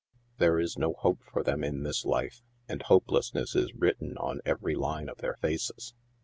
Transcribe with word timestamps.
There 0.39 0.59
is 0.59 0.79
no 0.79 0.93
hope 0.93 1.21
for 1.31 1.43
them 1.43 1.63
in 1.63 1.83
this 1.83 2.05
life, 2.05 2.41
and 2.67 2.81
hopelessness 2.81 3.55
is 3.55 3.75
written 3.75 4.17
on 4.17 4.41
every 4.45 4.73
line 4.73 5.07
of 5.07 5.19
their 5.19 5.35
faces. 5.35 5.93